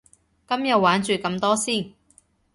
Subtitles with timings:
[0.47, 1.93] 今日玩住咁多先